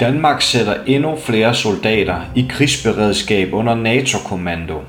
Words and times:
Danmark 0.00 0.42
sætter 0.42 0.74
endnu 0.86 1.16
flere 1.16 1.54
soldater 1.54 2.20
i 2.34 2.46
krigsberedskab 2.50 3.52
under 3.52 3.74
NATO-kommando. 3.74 4.80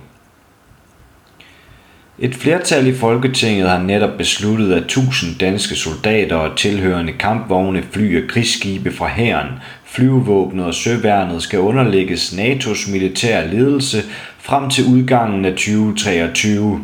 Et 2.20 2.36
flertal 2.36 2.88
i 2.88 2.96
Folketinget 2.96 3.70
har 3.70 3.80
netop 3.80 4.18
besluttet, 4.18 4.74
at 4.74 4.84
1000 4.84 5.38
danske 5.40 5.76
soldater 5.76 6.36
og 6.36 6.58
tilhørende 6.58 7.14
kampvogne, 7.14 7.84
fly 7.92 8.24
og 8.24 8.30
krigsskibe 8.30 8.92
fra 8.92 9.08
hæren, 9.08 9.48
flyvevåbnet 9.86 10.66
og 10.66 10.74
søværnet 10.74 11.44
skal 11.44 11.60
underlægges 11.60 12.34
NATO's 12.34 12.92
militære 12.92 13.48
ledelse 13.48 13.98
frem 14.40 14.70
til 14.70 14.86
udgangen 14.86 15.46
af 15.46 15.52
2023. 15.52 16.82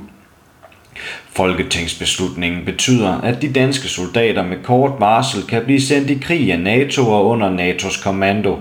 Folketingsbeslutningen 1.35 2.65
betyder, 2.65 3.21
at 3.21 3.41
de 3.41 3.53
danske 3.53 3.87
soldater 3.87 4.43
med 4.43 4.57
kort 4.63 4.91
varsel 4.99 5.43
kan 5.43 5.63
blive 5.63 5.81
sendt 5.81 6.09
i 6.09 6.17
krig 6.21 6.51
af 6.51 6.59
NATO 6.59 7.09
og 7.11 7.25
under 7.25 7.57
NATO's 7.57 8.03
kommando. 8.03 8.57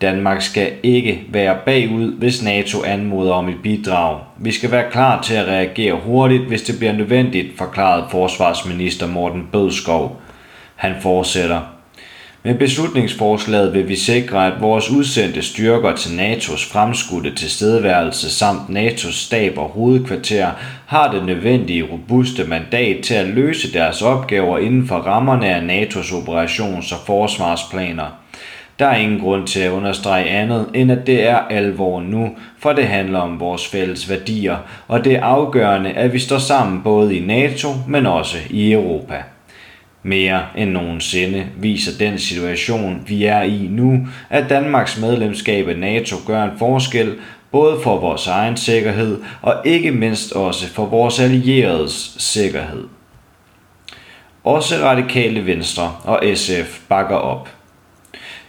Danmark 0.00 0.42
skal 0.42 0.72
ikke 0.82 1.22
være 1.28 1.58
bagud, 1.66 2.18
hvis 2.18 2.42
NATO 2.42 2.82
anmoder 2.82 3.32
om 3.32 3.48
et 3.48 3.62
bidrag. 3.62 4.20
Vi 4.38 4.52
skal 4.52 4.70
være 4.70 4.90
klar 4.90 5.22
til 5.22 5.34
at 5.34 5.46
reagere 5.46 6.00
hurtigt, 6.04 6.42
hvis 6.42 6.62
det 6.62 6.78
bliver 6.78 6.92
nødvendigt, 6.92 7.58
forklarede 7.58 8.06
forsvarsminister 8.10 9.06
Morten 9.06 9.48
Bødskov. 9.52 10.20
Han 10.74 10.94
fortsætter. 11.02 11.73
Med 12.46 12.54
beslutningsforslaget 12.54 13.74
vil 13.74 13.88
vi 13.88 13.96
sikre, 13.96 14.46
at 14.46 14.60
vores 14.60 14.90
udsendte 14.90 15.42
styrker 15.42 15.96
til 15.96 16.08
NATO's 16.08 16.72
fremskudte 16.72 17.34
tilstedeværelse 17.34 18.30
samt 18.30 18.70
NATO's 18.70 19.12
stab 19.26 19.58
og 19.58 19.68
hovedkvarter 19.68 20.50
har 20.86 21.12
det 21.12 21.26
nødvendige 21.26 21.88
robuste 21.92 22.44
mandat 22.44 23.04
til 23.04 23.14
at 23.14 23.26
løse 23.26 23.72
deres 23.72 24.02
opgaver 24.02 24.58
inden 24.58 24.86
for 24.88 24.96
rammerne 24.96 25.46
af 25.46 25.60
NATO's 25.60 26.12
operations- 26.12 26.94
og 26.94 27.00
forsvarsplaner. 27.06 28.06
Der 28.78 28.86
er 28.86 28.96
ingen 28.96 29.20
grund 29.20 29.46
til 29.46 29.60
at 29.60 29.72
understrege 29.72 30.24
andet, 30.24 30.66
end 30.74 30.92
at 30.92 31.06
det 31.06 31.26
er 31.26 31.38
alvor 31.38 32.00
nu, 32.00 32.30
for 32.58 32.72
det 32.72 32.84
handler 32.84 33.18
om 33.18 33.40
vores 33.40 33.68
fælles 33.68 34.10
værdier, 34.10 34.56
og 34.88 35.04
det 35.04 35.14
er 35.14 35.24
afgørende, 35.24 35.90
at 35.90 36.12
vi 36.12 36.18
står 36.18 36.38
sammen 36.38 36.82
både 36.82 37.16
i 37.16 37.20
NATO, 37.20 37.68
men 37.88 38.06
også 38.06 38.36
i 38.50 38.72
Europa. 38.72 39.22
Mere 40.06 40.42
end 40.56 40.70
nogensinde 40.70 41.46
viser 41.56 41.98
den 41.98 42.18
situation, 42.18 43.02
vi 43.06 43.24
er 43.24 43.42
i 43.42 43.68
nu, 43.70 44.06
at 44.30 44.50
Danmarks 44.50 45.00
medlemskab 45.00 45.68
af 45.68 45.78
NATO 45.78 46.16
gør 46.26 46.44
en 46.44 46.58
forskel, 46.58 47.14
både 47.50 47.80
for 47.82 48.00
vores 48.00 48.26
egen 48.26 48.56
sikkerhed 48.56 49.22
og 49.42 49.54
ikke 49.64 49.90
mindst 49.90 50.32
også 50.32 50.68
for 50.68 50.86
vores 50.86 51.20
allieredes 51.20 52.16
sikkerhed. 52.18 52.84
Også 54.44 54.74
radikale 54.82 55.46
Venstre 55.46 55.96
og 56.04 56.22
SF 56.34 56.80
bakker 56.88 57.16
op. 57.16 57.48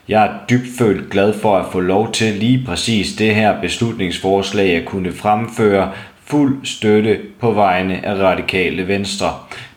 Jeg 0.08 0.26
er 0.26 0.32
dybt 0.50 0.68
følt 0.78 1.10
glad 1.10 1.34
for 1.34 1.58
at 1.58 1.66
få 1.72 1.80
lov 1.80 2.12
til 2.12 2.34
lige 2.34 2.66
præcis 2.66 3.16
det 3.16 3.36
her 3.36 3.62
beslutningsforslag 3.62 4.76
at 4.76 4.86
kunne 4.86 5.12
fremføre 5.12 5.92
fuld 6.26 6.66
støtte 6.66 7.20
på 7.40 7.52
vegne 7.52 8.06
af 8.06 8.16
radikale 8.16 8.88
Venstre. 8.88 9.34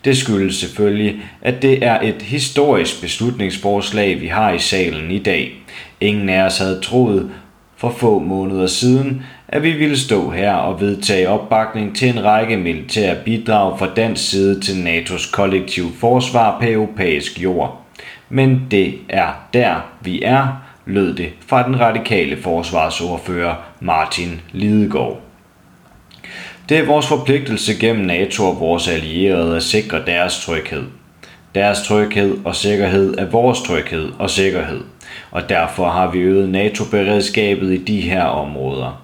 Det 0.08 0.16
skyldes 0.16 0.56
selvfølgelig, 0.56 1.22
at 1.42 1.62
det 1.62 1.84
er 1.86 2.00
et 2.00 2.22
historisk 2.22 3.00
beslutningsforslag, 3.00 4.20
vi 4.20 4.26
har 4.26 4.52
i 4.52 4.58
salen 4.58 5.10
i 5.10 5.18
dag. 5.18 5.54
Ingen 6.00 6.28
af 6.28 6.42
os 6.42 6.58
havde 6.58 6.80
troet 6.80 7.30
for 7.76 7.90
få 7.90 8.18
måneder 8.18 8.66
siden, 8.66 9.22
at 9.48 9.62
vi 9.62 9.72
ville 9.72 9.98
stå 9.98 10.30
her 10.30 10.52
og 10.52 10.80
vedtage 10.80 11.28
opbakning 11.28 11.96
til 11.96 12.08
en 12.08 12.24
række 12.24 12.56
militære 12.56 13.16
bidrag 13.24 13.78
fra 13.78 13.94
dansk 13.96 14.30
side 14.30 14.60
til 14.60 14.72
NATO's 14.72 15.32
kollektiv 15.32 15.84
forsvar 16.00 16.60
på 16.60 16.66
europæisk 16.68 17.40
jord. 17.42 17.82
Men 18.28 18.62
det 18.70 18.94
er 19.08 19.48
der, 19.52 19.74
vi 20.00 20.22
er, 20.22 20.62
lød 20.86 21.14
det 21.14 21.28
fra 21.46 21.66
den 21.66 21.80
radikale 21.80 22.36
forsvarsordfører 22.42 23.54
Martin 23.80 24.40
Lidegaard. 24.52 25.27
Det 26.68 26.78
er 26.78 26.86
vores 26.86 27.06
forpligtelse 27.06 27.74
gennem 27.74 28.04
NATO 28.04 28.44
og 28.44 28.60
vores 28.60 28.88
allierede 28.88 29.56
at 29.56 29.62
sikre 29.62 30.02
deres 30.06 30.44
tryghed. 30.44 30.84
Deres 31.54 31.82
tryghed 31.82 32.36
og 32.44 32.56
sikkerhed 32.56 33.18
er 33.18 33.24
vores 33.24 33.60
tryghed 33.60 34.08
og 34.18 34.30
sikkerhed, 34.30 34.80
og 35.30 35.48
derfor 35.48 35.88
har 35.88 36.10
vi 36.10 36.18
øget 36.18 36.48
NATO-beredskabet 36.48 37.72
i 37.72 37.84
de 37.84 38.00
her 38.00 38.22
områder. 38.22 39.02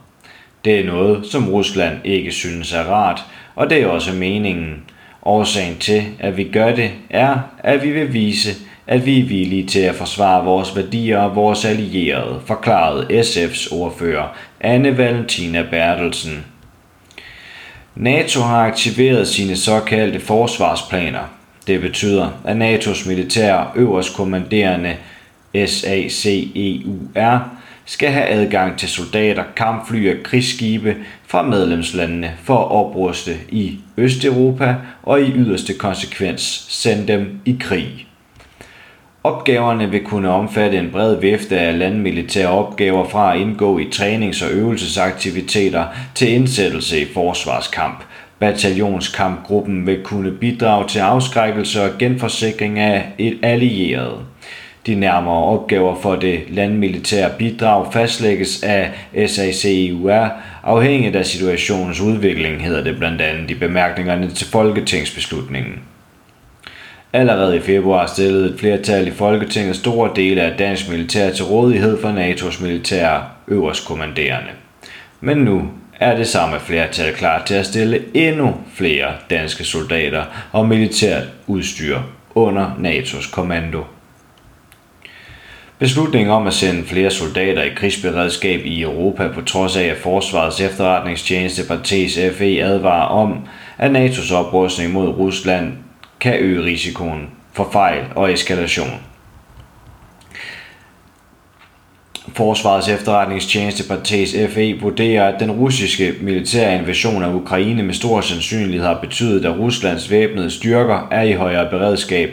Det 0.65 0.81
er 0.81 0.85
noget, 0.85 1.27
som 1.27 1.49
Rusland 1.49 1.97
ikke 2.05 2.33
synes 2.33 2.73
er 2.73 2.83
rart, 2.83 3.25
og 3.55 3.71
det 3.71 3.83
er 3.83 3.87
også 3.87 4.13
meningen. 4.13 4.83
Årsagen 5.23 5.79
til, 5.79 6.03
at 6.19 6.37
vi 6.37 6.45
gør 6.45 6.75
det, 6.75 6.91
er, 7.11 7.39
at 7.59 7.83
vi 7.83 7.91
vil 7.91 8.13
vise, 8.13 8.51
at 8.87 9.07
vi 9.07 9.21
er 9.21 9.25
villige 9.25 9.67
til 9.67 9.81
at 9.81 9.95
forsvare 9.95 10.45
vores 10.45 10.77
værdier 10.77 11.19
og 11.19 11.37
vores 11.37 11.65
allierede, 11.65 12.41
forklarede 12.47 13.21
SF's 13.21 13.75
ordfører 13.75 14.37
Anne 14.61 14.99
Valentina 14.99 15.67
Bertelsen 15.71 16.45
NATO 17.97 18.41
har 18.41 18.67
aktiveret 18.67 19.29
sine 19.29 19.57
såkaldte 19.57 20.21
forsvarsplaner. 20.21 21.23
Det 21.67 21.81
betyder, 21.81 22.31
at 22.45 22.57
NATO's 22.57 23.09
militære 23.09 23.67
øverstkommanderende 23.77 24.97
SACEUR 25.67 27.41
skal 27.85 28.09
have 28.11 28.27
adgang 28.27 28.79
til 28.79 28.89
soldater, 28.89 29.45
kampfly 29.57 30.11
og 30.11 30.23
krigsskibe 30.23 30.97
fra 31.27 31.43
medlemslandene 31.43 32.33
for 32.43 32.59
at 32.59 32.71
opruste 32.71 33.37
i 33.49 33.79
Østeuropa 33.97 34.77
og 35.03 35.23
i 35.23 35.33
yderste 35.35 35.75
konsekvens 35.75 36.67
sende 36.69 37.13
dem 37.13 37.41
i 37.45 37.57
krig. 37.61 38.07
Opgaverne 39.25 39.91
vil 39.91 40.05
kunne 40.05 40.31
omfatte 40.31 40.79
en 40.79 40.91
bred 40.91 41.21
vifte 41.21 41.59
af 41.59 41.79
landmilitære 41.79 42.49
opgaver 42.49 43.09
fra 43.09 43.35
at 43.35 43.41
indgå 43.41 43.79
i 43.79 43.85
trænings- 43.85 44.43
og 44.43 44.51
øvelsesaktiviteter 44.51 45.85
til 46.15 46.33
indsættelse 46.33 47.01
i 47.01 47.05
forsvarskamp. 47.15 48.05
Bataljonskampgruppen 48.39 49.87
vil 49.87 50.03
kunne 50.03 50.31
bidrage 50.31 50.89
til 50.89 50.99
afskrækkelse 50.99 51.83
og 51.83 51.91
genforsikring 51.99 52.79
af 52.79 53.07
et 53.19 53.39
allieret. 53.43 54.21
De 54.87 54.95
nærmere 54.95 55.45
opgaver 55.45 55.95
for 56.03 56.17
det 56.17 56.41
landmilitære 56.49 57.31
bidrag 57.39 57.93
fastlægges 57.93 58.63
af 58.63 58.91
SACEUR 59.27 60.31
afhængigt 60.63 61.17
af 61.17 61.27
situationens 61.27 62.01
udvikling, 62.01 62.63
hedder 62.63 62.85
det 62.85 62.99
blandt 62.99 63.21
andet 63.21 63.51
i 63.51 63.55
bemærkningerne 63.55 64.31
til 64.31 64.47
folketingsbeslutningen. 64.47 65.94
Allerede 67.15 67.57
i 67.57 67.61
februar 67.61 68.07
stillede 68.07 68.55
et 68.55 68.61
flertal 68.61 69.09
i 69.09 69.11
Folketinget 69.11 69.77
store 69.77 70.11
dele 70.17 70.43
af 70.43 70.59
dansk 70.59 70.89
militær 70.89 71.31
til 71.31 71.45
rådighed 71.45 72.01
for 72.01 72.09
NATO's 72.09 72.63
militære 72.63 73.25
øverstkommanderende. 73.49 74.51
Men 75.21 75.37
nu 75.37 75.69
er 76.01 76.17
det 76.17 76.27
samme 76.27 76.61
flertal 76.61 77.15
klar 77.15 77.45
til 77.45 77.55
at 77.55 77.67
stille 77.67 78.03
endnu 78.15 78.55
flere 78.75 79.13
danske 79.31 79.65
soldater 79.65 80.25
og 80.53 80.69
militært 80.69 81.23
udstyr 81.47 81.99
under 82.35 82.71
NATO's 82.71 83.33
kommando. 83.33 83.85
Beslutningen 85.79 86.31
om 86.31 86.47
at 86.47 86.55
sende 86.55 86.85
flere 86.85 87.11
soldater 87.11 87.63
i 87.63 87.75
krigsberedskab 87.77 88.61
i 88.65 88.83
Europa 88.83 89.29
på 89.29 89.41
trods 89.41 89.77
af, 89.77 89.85
at 89.85 89.97
Forsvarets 89.97 90.61
efterretningstjeneste 90.61 91.63
Partes 91.69 92.19
FE 92.39 92.63
advarer 92.63 93.07
om, 93.07 93.47
at 93.79 93.91
NATO's 93.91 94.35
oprustning 94.35 94.93
mod 94.93 95.09
Rusland 95.09 95.73
kan 96.25 96.39
øge 96.39 96.65
risikoen 96.65 97.31
for 97.53 97.69
fejl 97.73 98.05
og 98.15 98.33
eskalation. 98.33 99.01
Forsvarets 102.33 102.89
efterretningstjeneste 102.89 103.89
Partes 103.89 104.37
FE 104.55 104.81
vurderer, 104.81 105.35
at 105.35 105.41
den 105.41 105.51
russiske 105.51 106.15
militære 106.21 106.79
invasion 106.79 107.23
af 107.23 107.35
Ukraine 107.35 107.83
med 107.83 107.95
stor 107.95 108.21
sandsynlighed 108.21 108.87
har 108.87 109.01
betydet, 109.01 109.45
at 109.45 109.59
Ruslands 109.59 110.11
væbnede 110.11 110.51
styrker 110.51 111.09
er 111.11 111.23
i 111.23 111.33
højere 111.33 111.71
beredskab. 111.71 112.31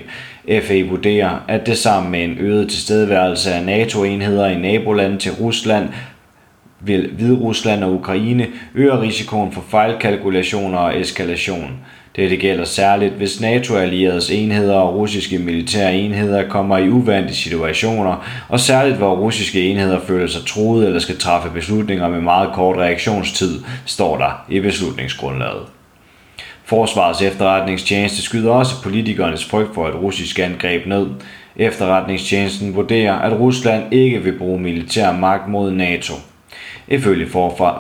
FE 0.62 0.88
vurderer, 0.90 1.40
at 1.48 1.66
det 1.66 1.78
sammen 1.78 2.12
med 2.12 2.24
en 2.24 2.38
øget 2.40 2.70
tilstedeværelse 2.70 3.54
af 3.54 3.66
NATO-enheder 3.66 4.48
i 4.48 4.58
nabolandet 4.58 5.20
til 5.20 5.32
Rusland 5.32 5.90
vil 6.80 7.10
Hviderusland 7.14 7.84
og 7.84 7.94
Ukraine 7.94 8.48
øger 8.76 9.02
risikoen 9.02 9.52
for 9.52 9.64
fejlkalkulationer 9.70 10.78
og 10.78 11.00
eskalation. 11.00 11.72
Dette 12.16 12.38
gælder 12.38 12.66
særligt, 12.66 13.14
hvis 13.14 13.42
NATO-allieredes 13.42 14.32
enheder 14.32 14.76
og 14.76 14.96
russiske 14.96 15.40
militære 15.40 15.96
enheder 15.96 16.50
kommer 16.50 16.78
i 16.78 16.90
uvante 16.90 17.36
situationer, 17.36 18.26
og 18.50 18.60
særligt 18.60 18.98
hvor 18.98 19.16
russiske 19.16 19.70
enheder 19.70 20.00
føler 20.00 20.28
sig 20.28 20.46
truet 20.46 20.86
eller 20.86 21.00
skal 21.00 21.18
træffe 21.18 21.50
beslutninger 21.50 22.08
med 22.10 22.22
meget 22.22 22.50
kort 22.54 22.78
reaktionstid, 22.78 23.64
står 23.86 24.18
der 24.18 24.46
i 24.50 24.60
beslutningsgrundlaget. 24.60 25.64
Forsvarets 26.66 27.22
efterretningstjeneste 27.22 28.22
skyder 28.22 28.52
også 28.52 28.84
politikernes 28.84 29.46
frygt 29.46 29.74
for 29.74 29.88
et 29.88 29.96
russisk 29.96 30.40
angreb 30.40 30.86
ned. 30.86 31.08
Efterretningstjenesten 31.56 32.76
vurderer, 32.76 33.14
at 33.14 33.40
Rusland 33.40 33.94
ikke 33.94 34.24
vil 34.24 34.38
bruge 34.38 34.60
militær 34.60 35.12
magt 35.12 35.50
mod 35.50 35.72
NATO– 35.72 36.14
Ifølge 36.88 37.28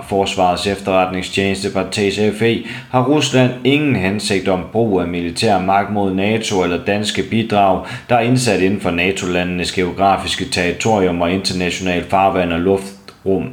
Forsvarets 0.09 0.67
efterretningstjeneste 0.67 1.69
Partez 1.69 2.19
FE 2.39 2.63
har 2.91 3.03
Rusland 3.05 3.51
ingen 3.63 3.95
hensigt 3.95 4.47
om 4.47 4.63
brug 4.71 5.01
af 5.01 5.07
militær 5.07 5.59
magt 5.59 5.93
mod 5.93 6.13
NATO 6.13 6.63
eller 6.63 6.85
danske 6.85 7.23
bidrag, 7.23 7.85
der 8.09 8.15
er 8.15 8.21
indsat 8.21 8.61
inden 8.61 8.81
for 8.81 8.91
NATO-landenes 8.91 9.71
geografiske 9.71 10.45
territorium 10.45 11.21
og 11.21 11.31
international 11.31 12.03
farvand 12.03 12.53
og 12.53 12.59
luftrum. 12.59 13.49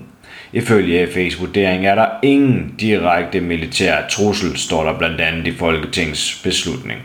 Ifølge 0.53 1.07
FE's 1.07 1.41
vurdering 1.41 1.87
er 1.87 1.95
der 1.95 2.07
ingen 2.23 2.75
direkte 2.81 3.41
militær 3.41 3.97
trussel, 4.11 4.57
står 4.57 4.85
der 4.85 4.99
blandt 4.99 5.21
andet 5.21 5.47
i 5.47 5.57
Folketingets 5.57 6.41
beslutning. 6.45 7.01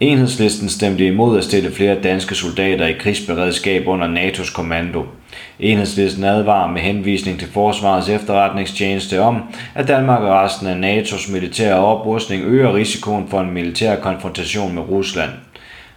Enhedslisten 0.00 0.68
stemte 0.68 1.06
imod 1.06 1.38
at 1.38 1.44
stille 1.44 1.72
flere 1.72 2.02
danske 2.02 2.34
soldater 2.34 2.86
i 2.86 2.92
krigsberedskab 2.92 3.86
under 3.86 4.08
NATO's 4.08 4.52
kommando. 4.54 5.06
Enhedslisten 5.60 6.24
advarer 6.24 6.70
med 6.70 6.80
henvisning 6.80 7.38
til 7.38 7.48
Forsvarets 7.48 8.08
efterretningstjeneste 8.08 9.20
om, 9.20 9.42
at 9.74 9.88
Danmark 9.88 10.22
og 10.22 10.30
resten 10.30 10.66
af 10.66 10.74
NATO's 10.74 11.32
militære 11.32 11.74
oprustning 11.74 12.44
øger 12.44 12.74
risikoen 12.74 13.28
for 13.28 13.40
en 13.40 13.50
militær 13.50 13.96
konfrontation 13.96 14.74
med 14.74 14.82
Rusland. 14.82 15.30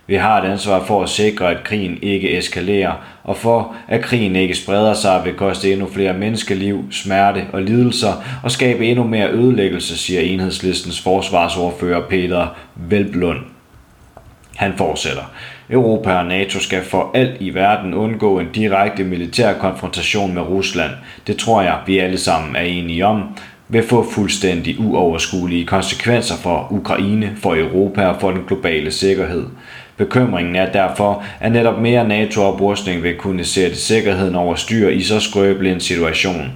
Vi 0.07 0.15
har 0.15 0.41
et 0.41 0.51
ansvar 0.51 0.83
for 0.83 1.03
at 1.03 1.09
sikre, 1.09 1.51
at 1.51 1.63
krigen 1.63 1.97
ikke 2.01 2.37
eskalerer, 2.37 2.93
og 3.23 3.37
for, 3.37 3.75
at 3.87 4.01
krigen 4.01 4.35
ikke 4.35 4.55
spreder 4.55 4.93
sig 4.93 5.21
vil 5.25 5.33
koste 5.33 5.71
endnu 5.71 5.87
flere 5.87 6.13
menneskeliv, 6.13 6.85
smerte 6.91 7.45
og 7.53 7.61
lidelser 7.61 8.13
og 8.43 8.51
skabe 8.51 8.85
endnu 8.85 9.03
mere 9.03 9.29
ødelæggelse, 9.29 9.97
siger 9.97 10.21
enhedslistens 10.21 11.01
forsvarsordfører 11.01 12.07
Peter 12.09 12.47
Velblund. 12.75 13.39
Han 14.55 14.73
fortsætter. 14.77 15.23
Europa 15.71 16.13
og 16.13 16.25
NATO 16.25 16.59
skal 16.59 16.83
for 16.83 17.11
alt 17.13 17.37
i 17.39 17.53
verden 17.53 17.93
undgå 17.93 18.39
en 18.39 18.51
direkte 18.55 19.03
militær 19.03 19.53
konfrontation 19.53 20.33
med 20.33 20.41
Rusland. 20.41 20.91
Det 21.27 21.37
tror 21.37 21.61
jeg, 21.61 21.79
vi 21.85 21.97
alle 21.97 22.17
sammen 22.17 22.55
er 22.55 22.61
enige 22.61 23.05
om 23.05 23.23
vil 23.71 23.83
få 23.83 24.09
fuldstændig 24.11 24.79
uoverskuelige 24.79 25.65
konsekvenser 25.65 26.35
for 26.35 26.67
Ukraine, 26.71 27.33
for 27.37 27.55
Europa 27.55 28.05
og 28.05 28.21
for 28.21 28.31
den 28.31 28.43
globale 28.47 28.91
sikkerhed. 28.91 29.45
Bekymringen 30.01 30.55
er 30.55 30.71
derfor, 30.71 31.23
at 31.39 31.51
netop 31.51 31.81
mere 31.81 32.07
NATO-oprustning 32.07 33.03
vil 33.03 33.15
kunne 33.15 33.43
sætte 33.43 33.75
sikkerheden 33.75 34.35
over 34.35 34.55
styr 34.55 34.89
i 34.89 35.01
så 35.01 35.19
skrøbelig 35.19 35.71
en 35.71 35.79
situation. 35.79 36.51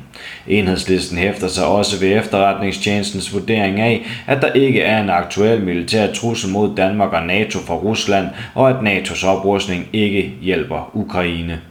Enhedslisten 0.47 1.17
hæfter 1.17 1.47
sig 1.47 1.65
også 1.65 1.99
ved 1.99 2.17
efterretningstjenestens 2.17 3.33
vurdering 3.33 3.79
af, 3.79 4.05
at 4.27 4.41
der 4.41 4.53
ikke 4.53 4.81
er 4.81 5.03
en 5.03 5.09
aktuel 5.09 5.61
militær 5.61 6.13
trussel 6.13 6.51
mod 6.51 6.75
Danmark 6.75 7.13
og 7.13 7.25
NATO 7.25 7.59
fra 7.59 7.75
Rusland, 7.75 8.27
og 8.55 8.69
at 8.69 8.75
NATO's 8.75 9.27
oprustning 9.27 9.87
ikke 9.93 10.33
hjælper 10.41 10.91
Ukraine. 10.93 11.61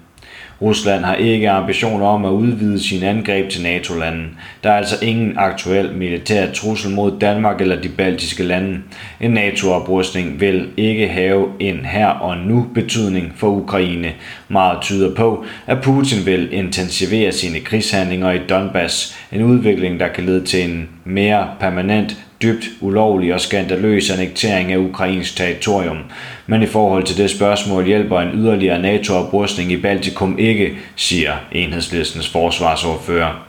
Rusland 0.62 1.04
har 1.04 1.14
ikke 1.14 1.50
ambitioner 1.50 2.06
om 2.06 2.24
at 2.24 2.30
udvide 2.30 2.82
sine 2.82 3.08
angreb 3.08 3.50
til 3.50 3.62
NATO-landen. 3.62 4.38
Der 4.64 4.70
er 4.70 4.76
altså 4.76 5.04
ingen 5.04 5.34
aktuel 5.38 5.92
militær 5.92 6.52
trussel 6.52 6.90
mod 6.90 7.18
Danmark 7.20 7.60
eller 7.60 7.80
de 7.80 7.88
baltiske 7.88 8.42
lande. 8.42 8.78
En 9.20 9.30
NATO-oprustning 9.30 10.40
vil 10.40 10.68
ikke 10.76 11.08
have 11.08 11.48
en 11.60 11.84
her 11.84 12.06
og 12.06 12.36
nu 12.36 12.66
betydning 12.74 13.32
for 13.36 13.48
Ukraine. 13.48 14.12
Meget 14.48 14.82
tyder 14.82 15.14
på, 15.14 15.44
at 15.66 15.80
Putin 15.80 16.26
vil 16.26 16.52
intensivere 16.52 17.32
sine 17.32 17.60
krigshandlinger 17.60 18.32
i 18.32 18.38
Donbass, 18.48 19.16
en 19.32 19.42
udvikling, 19.42 20.00
der 20.00 20.08
kan 20.08 20.24
lede 20.24 20.44
til 20.44 20.70
en 20.70 20.88
mere 21.04 21.48
permanent 21.60 22.23
dybt 22.42 22.64
ulovlig 22.80 23.34
og 23.34 23.40
skandaløs 23.40 24.10
annektering 24.10 24.72
af 24.72 24.78
ukrainsk 24.78 25.36
territorium. 25.36 25.98
Men 26.46 26.62
i 26.62 26.66
forhold 26.66 27.04
til 27.04 27.16
det 27.16 27.30
spørgsmål 27.30 27.84
hjælper 27.84 28.20
en 28.20 28.38
yderligere 28.38 28.82
NATO-oprustning 28.82 29.72
i 29.72 29.76
Baltikum 29.76 30.38
ikke, 30.38 30.78
siger 30.96 31.32
enhedslistens 31.52 32.28
forsvarsordfører. 32.28 33.46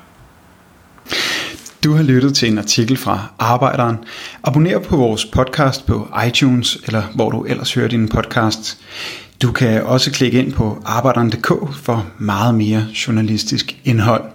Du 1.83 1.93
har 1.93 2.03
lyttet 2.03 2.35
til 2.35 2.51
en 2.51 2.57
artikel 2.57 2.97
fra 2.97 3.27
Arbejderen. 3.39 3.97
Abonner 4.43 4.79
på 4.79 4.97
vores 4.97 5.25
podcast 5.25 5.85
på 5.85 6.07
iTunes, 6.27 6.77
eller 6.85 7.03
hvor 7.15 7.29
du 7.29 7.43
ellers 7.43 7.73
hører 7.73 7.87
din 7.87 8.09
podcast. 8.09 8.77
Du 9.41 9.51
kan 9.51 9.83
også 9.83 10.11
klikke 10.11 10.39
ind 10.39 10.53
på 10.53 10.81
arbejderen.dk 10.85 11.75
for 11.75 12.05
meget 12.19 12.55
mere 12.55 12.85
journalistisk 13.07 13.77
indhold. 13.83 14.34